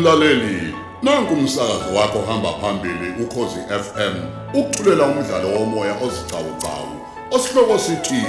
[0.00, 4.14] Mlaleli, nanku umsakazo wakho hamba phambili ukhozi FM.
[4.54, 7.00] Ukuthulela umdlalo womoya ozicawucawu.
[7.30, 8.24] Osihloko sithi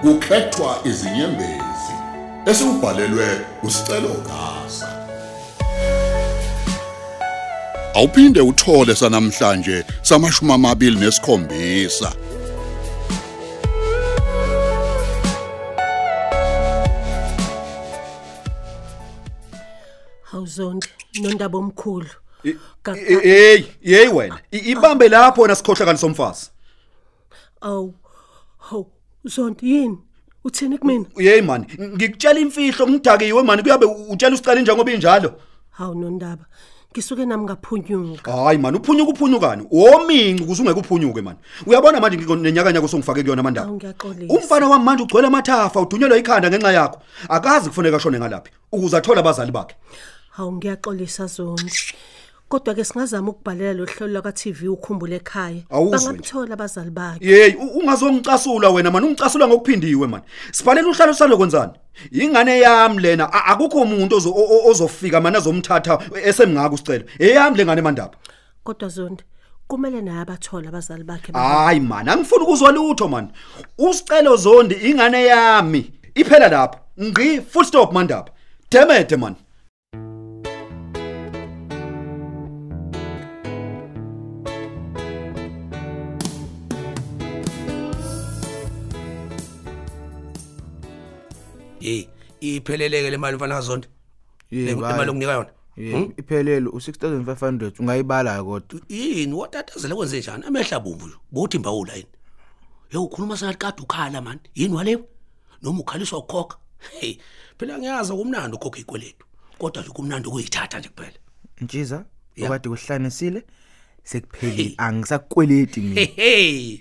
[0.00, 1.94] kukhethwa izinyembezi.
[2.46, 5.06] Esibhalelwe usicelo gasa.
[7.94, 12.12] Awuphinde uthole sanamhlanje samashumi amabili nesikhombisa.
[20.22, 20.88] Hawuzondi
[21.20, 22.06] nondaba omkhulu.
[22.84, 26.50] Ga- Eh, hey hey wena I- ibambe lapho wena sikhohlakani somfazi
[27.60, 27.88] Aw.
[28.58, 28.84] Haw,
[29.24, 29.98] Zondi yini?
[30.44, 31.06] Uthini kumina?
[31.18, 35.32] hey man ngikutshela imfihlo ngidakiwe man kuyabe utshela usicela njengoba injalo
[35.70, 36.44] Hawu nondaba.
[36.92, 38.32] Ngisuke nami ngaphunyuka.
[38.32, 43.48] hayi man uphunyuka uphunyukani wominci ukuze ungeke uphunyuke man uyabona manje nginenyakanyaka usongifake kuyona Awu
[43.48, 44.34] amandaba ngiyaxolisa.
[44.34, 49.20] umfana wami manje ugcwele amathafa udunyelwa ikhanda ngenxa yakho akazi kufuneka ashone ngalaphi ukuze athole
[49.20, 49.74] abazali bakhe
[50.36, 51.72] Hawu ngiyaxolisa Zondi.
[52.48, 55.62] Kodwa ke singazama ukubhalela lo hlelo laka TV ukhumbule ekhaya.
[55.70, 56.06] Awuzwe nje.
[56.06, 57.26] Bangamthola abazali bakhe.
[57.26, 60.20] Yey u- ungazongicasula wena man ungicasula ngokuphindiwe man
[60.52, 61.72] Sibhalela uhlalo salo kwenzani
[62.10, 67.56] Ingane yami lena a- akukho umuntu ozo- o- o- ozofika mana azomthatha esemngaka usicela eyami
[67.56, 68.14] lengane mandaba
[68.64, 69.24] Kodwa Zondi
[69.68, 71.32] kumele naye abathola abazali bakhe.
[71.32, 73.32] Hayi man angifuni ukuzwa lutho man
[73.78, 78.30] Usicelo zondi ingane yami iphela lapha ngqi full stop mandaba
[78.70, 79.34] Demede man
[91.82, 92.06] hey
[92.40, 93.88] ipheleleke le mali mfana kaZonda
[94.50, 95.08] le Yebo, imali hayi.
[95.10, 95.50] okunika yona?
[95.76, 98.80] Yebo, iphelele u6500 ungayibala kodwa.
[98.88, 99.32] yini?
[99.34, 100.44] Watatazela kwenze njani?
[100.46, 101.16] Amehla bomvu nje.
[101.32, 102.08] Bothi mbawula yini?
[102.88, 104.38] Hey ukhuluma sengathi kade ukhala man.
[104.54, 105.04] Yini waleyo?
[105.62, 106.56] Noma ukhaliswa ukukhokha
[107.00, 107.16] hey
[107.58, 109.26] phela ngiyazi kumnandi ukhokha ikweletu
[109.58, 111.18] kodwa nje kumnandi ukuyithatha nje kuphela.
[111.60, 112.04] Ntshiza,
[112.36, 112.48] Ya.
[112.48, 113.42] okade kuhlanisile
[114.04, 114.74] sekuphelile.
[114.76, 116.00] Angisakweleti mina.
[116.00, 116.78] hey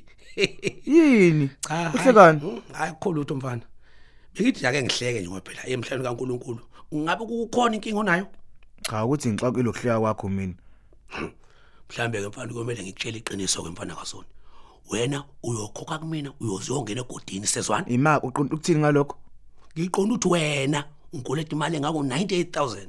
[0.85, 1.49] Yini?
[1.67, 2.39] cha Uhlekani?
[2.39, 3.61] hayi, hayi khulu lutho mfana.
[4.35, 6.59] Bengithi ake ngihleke nje ngoba phela emhlabeni kaNkuluNkulu
[6.95, 8.27] ngabe kukhona inkinga onayo
[8.89, 10.53] Cha ukuthi ngixoxe lokuhleka kwakho mina.
[11.89, 14.27] mhlambe ke mfana kumele ngikutshele iqiniso ke mfana kaSoni
[14.89, 19.17] wena uyokhokha kumina uyozongena egodini sezwana Ima uqonda ukuthini ngalokho?
[19.77, 22.87] ngiqonda ukuthi wena unkoleta imali engako 98000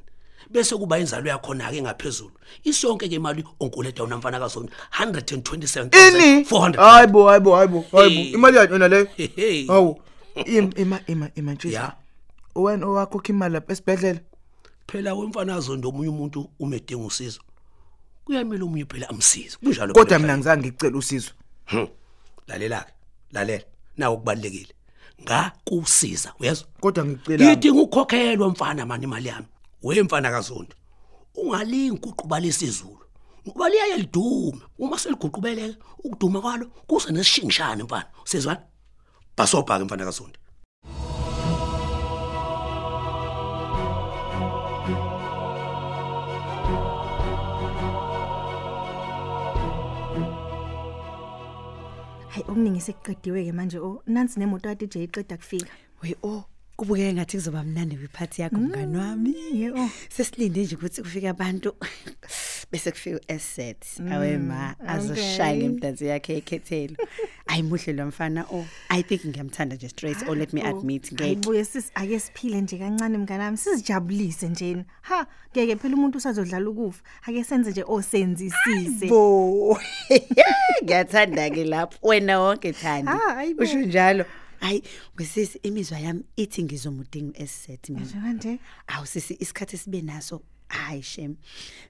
[0.51, 2.33] bese kuba inzalo yakho na ke ngaphezulu
[2.65, 7.85] isonke ke imali onkoleta wona mfana kaSoni 127400 Hayibo, hayibo, hayibo, hayibo.
[8.03, 8.31] Hey.
[8.33, 9.09] Imali yakho yona le.
[9.17, 9.67] Hey.
[9.67, 10.01] Hawu.
[10.35, 11.79] Ima ima ima Ntshiza.
[11.81, 11.97] ya.
[12.55, 14.21] Wena owakho khimali lapha esibhedlela.
[14.87, 17.41] phela wemfana kaZondo omunye umuntu umedinga usizo.
[18.25, 19.57] Kuyamela omunye phela amsize.
[19.57, 21.33] Kunjalo Kodwa mina ngizange ngicela usizo.
[21.65, 21.89] Hmm.
[22.47, 22.81] lalela.
[22.81, 22.93] Ke
[23.33, 23.65] lalela
[23.97, 24.75] nawo kubalekile
[25.23, 26.69] ngakusiza uyezwa?
[26.81, 27.45] Kodwa ngicela.
[27.45, 29.47] ngidinga ukukhokhelwa mfana mani imali yami.
[29.83, 30.75] Wemfana kaZondi
[31.35, 32.99] ungalingi ukuqhuba lesizulu
[33.49, 38.07] ngoba liyaye lidume uma seliguqubeleke ukuduma kwalo kuze nesishingishane mfana.
[38.25, 38.63] Sezwana
[39.37, 40.39] basobha ke mfana kaZondi
[52.33, 55.73] Hayi okuningi sekuqediwe ke manje oh nansi nemoto ya DJ iqeda kufika.
[56.03, 56.45] we oh
[56.77, 59.91] kubukeke ngathi kuzoba mnandi kwiphathi yakho mngani wami ye, oh.
[60.09, 61.75] sesilinde nje ukuthi kufike abantu
[62.73, 64.89] bese kufika uasset awe ma okay.
[64.89, 66.97] azoshaya ngemdansi yakhe ekhethelo
[67.53, 68.47] ayimuhle lo mfana.
[68.51, 71.25] Oh i think ngiyamthanda nje straight or let me admit ngeke.
[71.25, 73.57] Ayibuye sis ake siphile nje kancane mnganami.
[73.57, 74.85] Sizijabulise njena.
[75.03, 77.03] Ha ngeke phela umuntu usazodlala ukufa.
[77.23, 79.07] Ake senze nje osenzisise.
[79.09, 79.79] bo
[80.85, 81.99] ngiyathanda ke lapho.
[82.03, 83.11] Wena wonke thandi.
[83.11, 83.63] Ah, ayibo.
[83.63, 84.25] usho njalo.
[84.61, 84.83] Hayi
[85.19, 88.59] wesisi imizwa yami ithi ngizomudinga uasset mina Kanje?
[88.87, 90.43] Awu sisi isikhathi sibe naso
[90.73, 91.37] hayi shem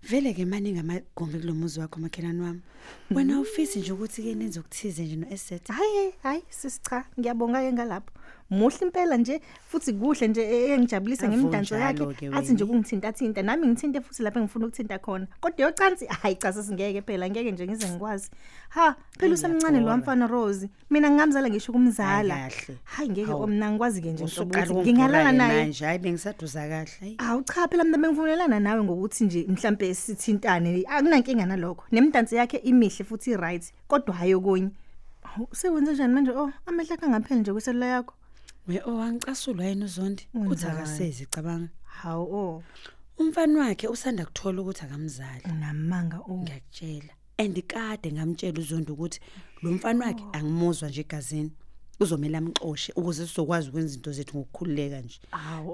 [0.03, 2.61] vele ke manje ngamagombe kulomuzi wakho makhelani wami
[3.11, 7.73] wena ufisi nje ukuthi ke nenze ukuthize nje noasset hayi hayi sis cha ngiyabonga ke
[7.73, 8.11] ngalapho.
[8.51, 12.15] Muhle impela nje futhi kuhle nje e- engijabulisa Avo ngemidanso njalo yakhe.
[12.15, 12.73] ke Athi nje wena.
[12.73, 15.27] kungithinta thinta nami ngithinte futhi lapha engifuna ukuthinta khona.
[15.41, 18.31] Kodwa yocansi hayi cha sesingeke phela ngeke nje ngize ngikwazi.
[18.69, 19.97] Ha phela usemncane lo ngiyakholwa.
[19.97, 20.69] mfana Rose.
[20.91, 22.35] Mina ngingamzala ngisho kumzala.
[22.35, 22.79] Hayi, kahle.
[22.85, 23.47] Hayi ngeke Hawu.
[23.47, 25.63] mina ngikwazi ke nje usuqala ukuthi ngingalala naye.
[25.65, 30.85] manje hayi bengisaduza kahle hayi Awu cha phela mina bengivumelana nawe ngokuthi nje mhlambe sithintane
[30.89, 31.85] akunankinga nalokho.
[31.93, 34.71] Nemidansi yakhe imihle futhi i-right kodwa hayi okunye.
[35.23, 38.15] Hawu sewenze kanjani manje oh amehla kangapheli nje kwiselula yakho.
[38.69, 40.29] We owangicasulwa yena uzondi.
[40.35, 40.79] Uthi Wenzani?
[40.79, 41.69] akasezi cabanga.
[41.85, 42.63] Hawu oh.
[43.19, 45.43] Umfana wakhe usanda kuthola ukuthi akamzali.
[45.45, 46.43] Unamanga oh.
[46.43, 47.13] ngiyakutshela.
[47.39, 49.21] And kade ngamtshela uzondi ukuthi
[49.63, 51.53] lo mfana wakhe angimuzwa nje egazini.
[52.01, 55.21] Uzomela amxoshe ukuze sizokwazi ukwenza izinto zethu ngokukhululeka nje.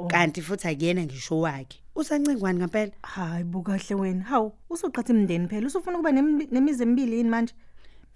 [0.08, 1.80] Kanti futhi akuyena ngisho wakhe.
[1.94, 4.24] Usancengwane ngempela Hayi bukahle wena.
[4.24, 5.66] Hawu, usuqhatha imndeni phela.
[5.66, 7.54] Usufuna ukuba nemizi emibili yini manje?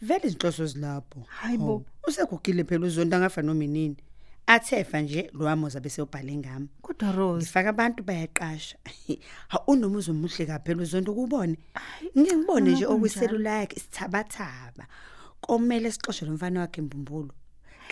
[0.02, 1.20] vele izinhloso zilapho.
[1.28, 1.84] Hayibo.
[2.08, 3.96] Usegugile phela uzonto angafa noma inini.
[4.46, 6.68] Athefa nje lo wamoza bese ubhale ngami.
[6.82, 8.76] Kodwa Rose, ngifaka abantu bayaqasha.
[9.48, 11.56] Ha unomuzi omuhle kaphela uzonto kubone
[12.18, 12.94] ngike ngibone nje noma kunjalo.
[12.96, 14.86] okwiselula yakhe isithabathaba
[15.40, 17.30] komele sixoxe lo mfana wakhe imbumbulu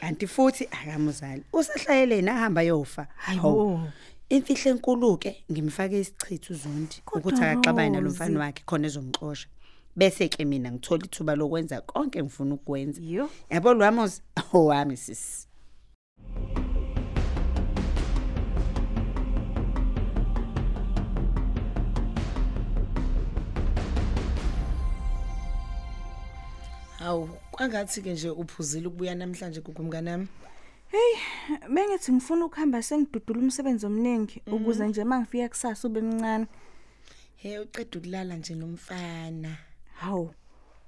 [0.00, 3.80] kanti futhi akamuzali usehlayeleni ahamba yofa Hayibo.
[4.28, 8.14] imfihlo enkulu ke ngimfake isichitho uzondi Kodwa ukuthi akaxabane nalo Rose.
[8.16, 9.48] mfana wakhe khona ezomxosha.
[9.96, 13.28] Bese ke mina ngithola ithuba lokwenza konke engifuna ukwenza Yo.
[13.50, 14.22] yabo lwamozi
[14.52, 15.46] owami sisi
[26.98, 30.28] Hawu, kwangathi ke nje uphuzile ukubuya namhlanje kukumnganami.
[31.70, 36.46] Bengithi ngifuna ukuhamba sengidudula umsebenzi omningi ukuze nje mangifika kusasa ube mncane.
[37.36, 39.56] Hey, uqeda ukulala nje nomfana.
[39.94, 40.30] Hawu.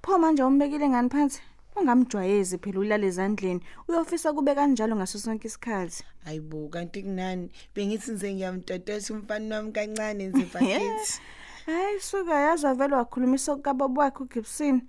[0.01, 1.41] Pho manje umbekile ngani phansi?
[1.75, 3.61] Ungamjwayezi phela ulala ezandleni.
[3.87, 6.03] Uyofisa kube kanjalo ngaso sonke isikhathi.
[6.25, 7.49] Hayibo, kanti kunani?
[7.75, 11.19] Bengithi ngize ngiyamtotosa umfana wami kancane nje pakethi.
[11.65, 14.81] Hayi suka yazwa vele wakhulumisa ukababa wakhe uGibson.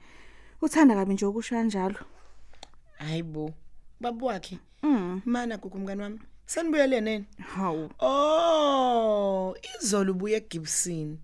[0.62, 1.98] Uthanda kabi nje ukusho kanjalo.
[2.98, 3.54] Hayibo,
[4.00, 4.58] babu wakhe.
[4.82, 5.22] Mm.
[5.24, 6.20] Mana kukumngani wami.
[6.46, 7.24] Sanibuyele nene.
[7.56, 7.90] Hawu.
[7.98, 11.18] Oh, izolo ubuye eGibson.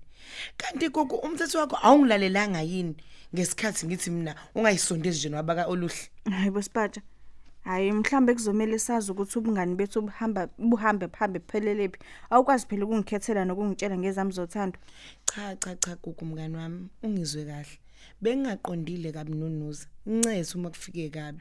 [0.56, 2.96] Kanti gogo umthetho wakho awungilalelanga yini
[3.34, 6.10] ngesikhathi ngithi mina ungayisondezi nje nabaka oluhle.
[6.30, 7.02] Hayibo Spatsha.
[7.64, 11.98] Hayi mhlambe kuzomela sazi ukuthi ubungani bethu buhamba buhambe phambe phelelepi.
[12.30, 14.78] Awukwazi phela ukungikhethela nokungitshela ngezami zothando.
[15.24, 17.78] Cha cha cha gogo mngani wami, ungizwe kahle.
[18.22, 19.86] Bengingaqondile kabi nonuza.
[20.06, 21.38] Ncethe uma kufike kabi.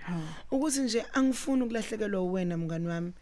[0.52, 3.14] Ukuthi nje angifuni ukulahlekelwa uwena mngani wami.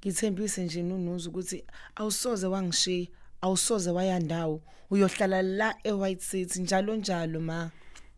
[0.00, 1.64] Ngithembise nje nonuza ukuthi
[1.96, 3.08] awusoze wangishiya,
[3.40, 4.62] awusoze wayandawo.
[4.90, 7.70] Uyohlala la eWhite City njalo njalo ma.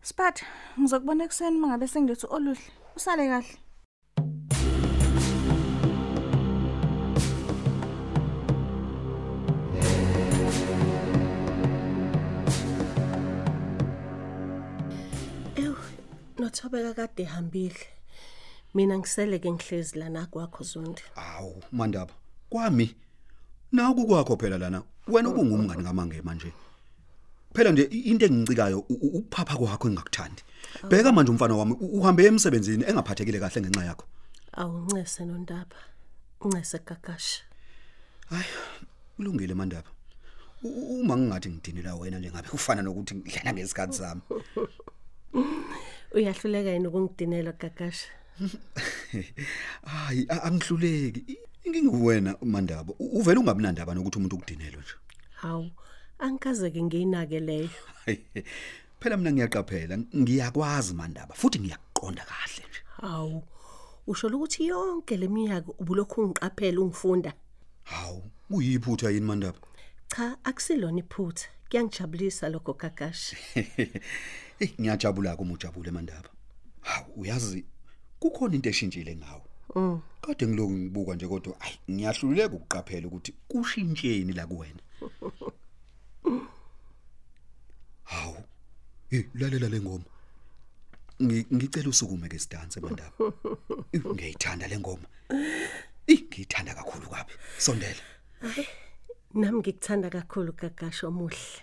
[0.07, 0.45] Spatsha,
[0.79, 2.63] ngizokubona ekseni mangabe sengilethi oluhle.
[2.95, 3.53] Usale kahle.
[15.55, 15.75] Ew,
[16.39, 17.83] nothobeka kade ehambile.
[18.73, 21.03] Mina ngisele ke ngihlezi lana kwakho Zondi.
[21.15, 22.13] Awu, mandaba.
[22.49, 22.95] Kwami.
[23.71, 24.83] Naku kwakho phela lana.
[25.07, 26.53] Wena ubungumngani kamange manje.
[27.53, 30.41] Phela nje into engicikayo ukuphapha kwakho engakuthandi.
[30.89, 34.05] Bheka manje umfana wami uhambe emsebenzini engaphathekile kahle ngenxa yakho.
[34.53, 35.77] Awuncese nondaba.
[36.41, 37.41] Uncese gagasha.
[39.19, 39.89] Ulungile mandaba.
[40.63, 44.21] Uma ngingathi ngidinela wena nje ngabe kufana nokuthi ngidlala ngesikhathi sami.
[46.13, 48.07] Uyahluleka yini ukungidinela gagasha?
[49.85, 51.23] Hayi, angihluleki.
[51.27, 52.93] I- Inkinga uwena mandaba.
[52.99, 54.93] Uvela ungabi nandaba nokuthi umuntu ukudinelwe nje.
[55.35, 55.71] Hawu,
[56.19, 57.69] angikaze ke ngiyinake leyo.
[58.05, 58.19] Hayi,
[58.99, 62.81] Phela mina ngiyaqaphela, ngiyakwazi mandaba futhi ngiyakuqonda kahle nje.
[63.01, 63.43] Hawu.
[64.07, 67.33] Usho ukuthi yonke leminyaka ubulokhu ungiqaphela ungifunda.
[67.83, 69.59] Hawu, kuyiphutha yini mandaba?
[70.07, 71.47] Cha, akusilona iphutha.
[71.69, 73.37] Kuyangijabulisa lokho gagasha.
[74.59, 76.29] Eh ngiyajabula kuma ujabule mandaba.
[76.81, 77.65] Hawu uyazi
[78.19, 79.41] kukhona into eshintshile ngawe.
[79.75, 80.01] Mm.
[80.21, 84.81] Kade ngiloku ngibuka nje kodwa ayi ngiyahluleka ukuqaphela ukuthi kushintsheni la kuwena.
[88.11, 88.37] Hawu.
[89.11, 90.05] Eh lalela le ngoma.
[91.21, 93.13] Ngi- Ngicela usukume ke sidanse mandaba.
[93.93, 95.07] Eh, Ngiyayithanda le ngoma.
[96.11, 97.33] Eh ngiyithanda kakhulu kabi.
[97.65, 98.03] Sondela.
[99.39, 101.61] Nami ngikuthanda kakhulu gagasha omuhle.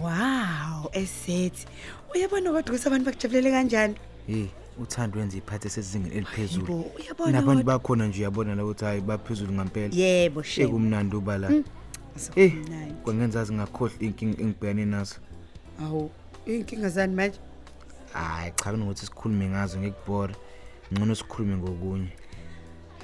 [0.00, 1.66] wow esethi
[2.14, 3.94] uyabona kodwa ukuthi abantu bakujabulele kanjani
[4.26, 4.46] hey
[4.78, 6.72] uthando wenza iphathi esezingeni eliphezulu.
[6.72, 7.78] Yebo, uyabona nabantu kodwa.
[7.78, 11.48] bakhona nje uyabona la ukuthi hayi baphezulu ngempela yebo shebo ekumnandi uba la
[12.36, 12.52] eh
[13.04, 15.16] kwangenzazi ngakhohle inkinga engibhekane nazo.
[15.82, 16.10] Awu
[16.46, 17.38] inkinga zani manje?
[18.12, 20.34] Hayi cha kunokuthi sikhulume ngazo ngekubhora
[20.92, 22.12] ngcono sikhulume ngokunye.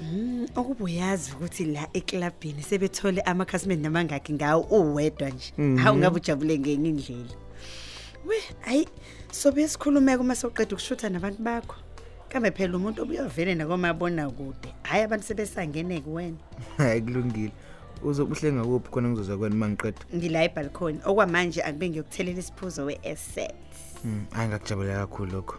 [0.01, 5.53] Mm, okuba uyazi ukuthi la eklabhini sebethole amakhasimende namangaki ngawo uwedwa nje.
[5.57, 5.77] Mhm.
[5.77, 7.35] hawu ngabe ujabule ngenye indlela.
[8.25, 8.87] We hayi
[9.31, 11.75] sobe sikhulumeka uma soqeda ukushutha nabantu bakho.
[12.29, 16.37] Kambe phela umuntu obuyovele nakomabona kude hayi abantu sebesangene kuwena
[16.77, 17.51] hayi kulungile.
[18.03, 20.99] Uzobuhlenga kuphi khona ngizozwa kwena mangiqeda ngila ebalcony.
[21.05, 23.55] Okwamanje akube ngiyokuthelela isiphuzo we-asset
[24.05, 25.55] Mm, hayi ngakujabulela kakhulu lokho.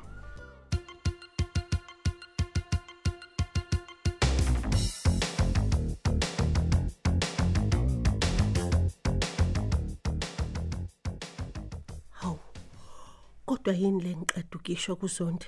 [13.68, 15.46] Kodwa yini le ngiqeda ukisho kuZonde?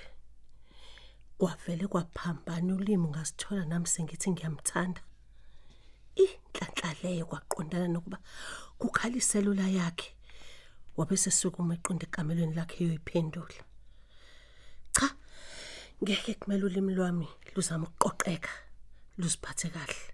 [1.37, 5.01] Kwavele kwaphambana ulimi ngasithola nami sengithi ngiyamthanda.
[6.15, 8.17] Inhlanhla leyo kwaqondana nokuba
[8.77, 10.13] kukhala iselula yakhe.
[10.97, 13.63] Wabe sesukuma eqonde ekamelweni lakhe yoyiphendula.
[14.95, 15.07] Cha.
[16.03, 18.53] Ngeke kumele ulimi lwami luzama ukuqoqeka,
[19.17, 20.13] luziphathe kahle.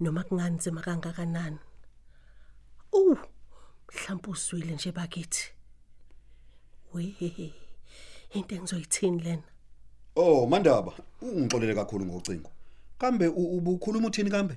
[0.00, 1.60] Noma kunganzima kangakanani.
[2.92, 3.18] Uh,
[3.86, 5.59] mhlawumbe uzwile nje bakithi.
[6.92, 7.14] We,
[8.34, 9.42] into engizoyithini lena?
[10.16, 10.92] Oh Mandaba,
[11.22, 12.50] ungixolele kakhulu ngocingo.
[12.98, 14.54] Kambe u- ubukhuluma uthini kambe?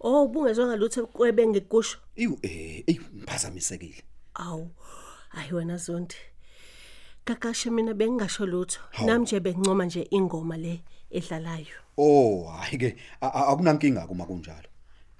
[0.00, 1.98] Oh, ubungezwe ngalutho kwebe ngikusho.
[2.16, 4.02] Iwu eh, ey ngiphazamisekile.
[4.34, 4.70] Awu.
[5.28, 6.14] Hayi wena Zondi.
[7.24, 8.80] Kakashe mina bengingasho lutho.
[8.90, 9.06] Hawu.
[9.10, 11.66] Nami nje bengincoma nje ingoma le edlalayo.
[11.98, 14.68] Oh, hayi ke a- a- akunankinga kuma kunjalo.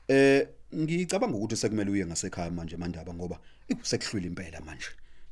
[0.08, 4.86] Eh ngicabanga ukuthi sekumele uye ngasekhaya manje Mandaba ngoba ikusekhhlwile impela manje.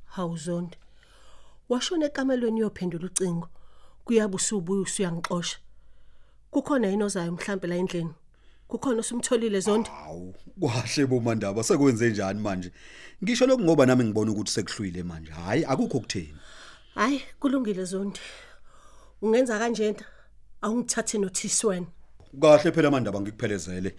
[0.04, 0.76] Hawu Zondi.
[1.70, 3.48] Washona ekamelweni yophendula ucingo.
[4.04, 5.58] Kuyabe usubuya usuyangixosha.
[6.50, 8.10] Kukhona yini ozayo mhlambe la endlini?
[8.68, 9.88] Kukhona usumtholile Zondi?
[9.90, 12.72] Hawu, kwahle bo Mandaba sekwenze njani manje?
[13.24, 15.30] Ngisho lokhu ngoba nami ngibona ukuthi sekuhlwile manje.
[15.32, 16.34] Hayi akukho ukutheni.
[16.94, 18.20] Hayi, kulungile Zondi.
[19.22, 20.04] Ungenza kanjena?
[20.62, 21.86] Awungithathe notice wena.
[22.40, 23.94] Kahle phela Mandaba ngikuphelezele.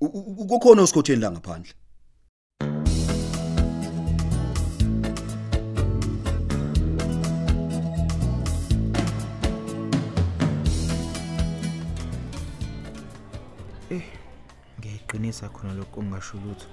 [0.00, 1.72] U- u- Kukhona usikhotheni la ngaphandle.
[15.12, 16.66] Ngiyayiqinisa khona lokho ungasho lutho.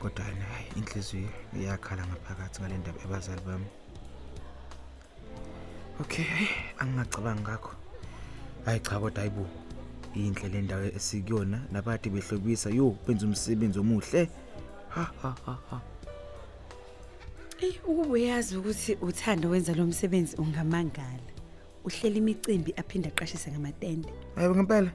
[0.00, 3.66] Kodwa hayi inhliziyo iyakhala ngaphakathi ngale ndaba ebazali bami.
[6.00, 6.48] Okay, hayi,
[6.78, 7.74] angingacabangi ngakho.
[8.64, 9.46] Hayi cha kodwa ayibo.
[10.14, 14.30] Inhle le ndawo esikuyona nabadi behlobisa yo benza umsebenzi omuhle.
[14.88, 15.80] Ha ha ha ha.
[17.60, 21.30] Ey ukuba uyazi ukuthi uthanda wenza lo msebenzi ungamangala.
[21.84, 24.08] Uhlela imicimbi aphinda aqashise ngamatende.
[24.36, 24.92] Hayi ngempela.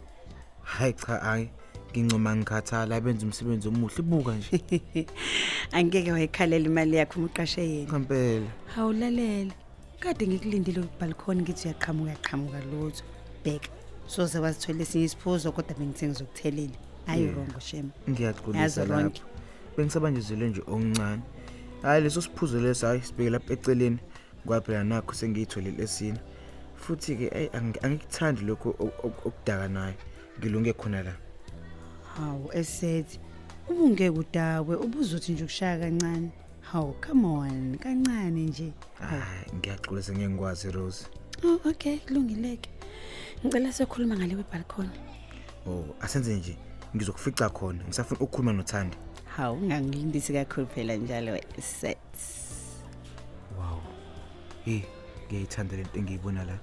[0.64, 1.50] Hayi cha hayi.
[1.92, 4.62] Ngincoma ngikhathala benza umsebenzi omuhle ibuka nje.
[5.72, 7.90] Angeke wayekhalela imali yakho umuqashe yena.
[7.92, 8.48] Ngempela.
[8.76, 9.54] Hawulalela.
[10.00, 13.04] Kade ngikulindile kubalcony ngithi uyaqhamuka qhamuka lutho.
[13.44, 13.70] Bheka.
[14.08, 16.78] Soze wazithola esinye isiphuzo kodwa bengithe ngizokuthelela.
[17.06, 17.36] Hayi Yeah.
[17.36, 17.90] wrong shame.
[18.10, 18.94] Ngiyaxolisa Yazi lapho.
[18.94, 19.22] Ronke.
[19.78, 21.22] Bengisabanje nje okuncane.
[21.82, 23.98] Hayi leso siphuzo leso hayi sibeke lapha eceleni.
[24.46, 26.20] Kwaphela nakho sengiyitholile esina.
[26.76, 29.94] Futhi ke ay angi- angikuthandi lokho ok- ok- okudaka nayo.
[30.40, 31.14] Ngilunge khona la.
[32.18, 33.20] Hawu esethi
[33.70, 36.30] ubungeke udawe ubuzothi nje ukushaya kancane.
[36.62, 38.74] Hawu come on kancane nje.
[39.00, 41.06] Hayi ngiyaxolisa ngeke ngikwazi Rose.
[41.44, 42.70] Oh okay kulungileke.
[43.46, 44.90] Ngicela sikhuluma ngale webalcony.
[45.68, 46.58] Oh asenze nje
[46.96, 47.84] ngizokufica khona.
[47.84, 48.98] Ngisafuna ukukhuluma noThandi.
[49.26, 51.98] Hawu ungangilindisi kakhulu phela njalo set.
[53.58, 53.80] Wow.
[54.66, 54.82] Hey,
[55.28, 56.60] ngiyayithanda lento engiyibona la.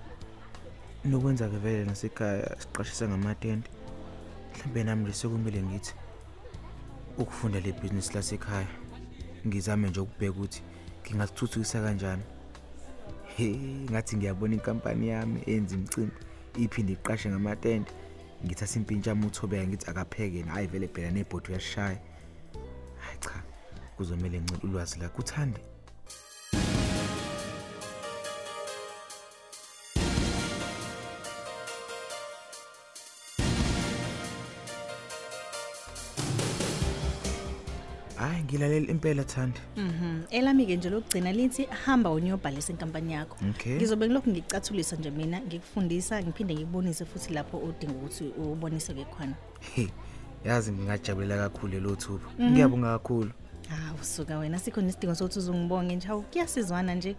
[1.04, 3.68] Nokwenza ke vele nasekhaya siqashisa ngamatende.
[4.56, 5.94] Mhlambe nami nje sekumele ngithi
[7.18, 8.66] ukufunda le business lasekhaya.
[9.46, 10.62] Ngizame nje ukubheka ukuthi
[11.02, 12.22] ngingasithuthukisa kanjani.
[13.36, 13.56] Hey,
[13.90, 16.12] ngathi ngiyabona inkampani yami enza imicimbi
[16.54, 17.90] iphinde iqashe ngamatende.
[18.44, 21.98] Ngithatha impintsha umuthobe ngithi akapheke yena hayi vele phela nebhodi uyashaya.
[22.98, 23.42] Hayi cha.
[23.96, 25.60] Kuzomela ngincela ulwazi la kuthande.
[38.56, 39.60] Ngilalela impela Thandi.
[39.76, 40.22] Mhm.
[40.30, 43.36] Elami ke nje lokugcina lithi hamba unyobhalisa inkampani yakho.
[43.50, 43.76] Okay.
[43.76, 49.34] Ngizobe ngilokhu ngicathulisa nje mina ngikufundisa ngiphinde ngikubonise futhi lapho udinga ukuthi ubonise ke khona.
[49.74, 49.88] Hey,
[50.44, 52.28] yazi ngingajabulela kakhulu lo thuba.
[52.38, 52.52] Mhm.
[52.52, 53.30] Ngiyabonga kakhulu.
[53.68, 56.06] Hawu suka wena sikho nesidingo sokuthi uzungibonge nje.
[56.06, 57.16] Hawu kuyasizwana nje.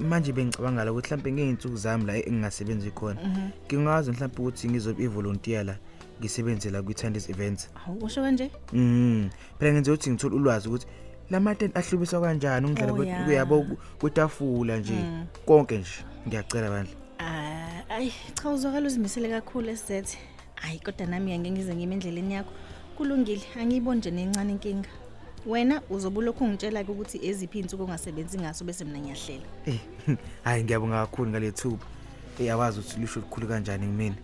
[0.00, 3.20] Manje bengicabanga la ukuthi mhlambe ngeinsuku zami la engingasebenzi khona.
[3.20, 3.50] Mhm.
[3.66, 5.76] Ngingazi mhlambe ukuthi ngizobe ivolunteer la
[6.20, 7.68] ngisebenzela kwi-Tandis events.
[7.74, 8.50] Hawu usho kanje?
[8.72, 9.28] Mhm.
[9.58, 10.86] Phela ngenze ukuthi ngithola ulwazi ukuthi
[11.30, 13.24] lamatent ahlubisa kanjani ungidlala Oh, kwe- ya.
[13.24, 13.66] kuyabo
[14.00, 14.92] kwetafula nje.
[14.92, 15.26] Mm.
[15.46, 15.90] Konke nje.
[16.28, 16.94] Ngiyacela bandla.
[17.18, 20.18] Ah, ay cha uzwakala uzimisele kakhulu esizethe.
[20.54, 22.52] Hayi kodwa nami ngeke ngize ngime endleleni yakho.
[22.96, 24.88] Kulungile, angiyiboni nje nencane inkinga.
[25.46, 29.44] Wena uzobe lokhu ungitshela ukuthi eziphi insuku ongasebenzi ngaso bese mina ngiyahlela.
[29.66, 29.78] Eh,
[30.44, 31.84] hayi ngiyabonga kakhulu ngalethuba.
[32.40, 34.16] Eh awazi ukuthi lisho likhulu kanjani kimina.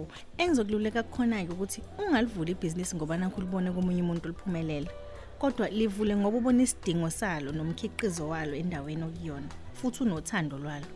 [0.00, 4.90] Awu, engizokululeka kukhona ke ukuthi ungalivula ibhizinisi ngoba nakho libone komunye umuntu liphumelela.
[5.38, 10.86] Kodwa livule ngoba ubona isidingo salo nomkhiqizo walo endaweni okuyona, futhi unothando lwalo.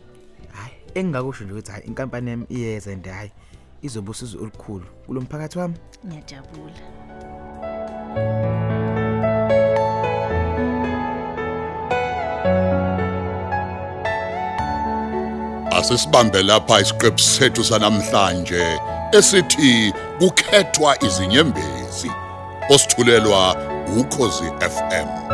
[0.95, 3.31] Engingakusho nje ukuthi hayi inkampani yami iyeza and hayi
[3.81, 5.75] izobusizo olukhulu kulomphakathi wami.
[6.05, 7.04] Ngiyajabula.
[15.85, 18.79] Asisibambe lapha isiqephu sethu sanamhlanje
[19.11, 22.11] esithi kukhethwa izinyembezi.
[22.69, 23.55] Osithulelwa
[23.99, 25.24] ukhozi FM.